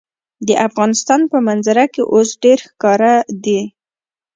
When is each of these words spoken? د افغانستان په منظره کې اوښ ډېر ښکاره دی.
د 0.47 0.49
افغانستان 0.67 1.21
په 1.31 1.37
منظره 1.47 1.85
کې 1.93 2.01
اوښ 2.13 2.29
ډېر 2.43 2.59
ښکاره 2.67 3.13
دی. 3.43 3.61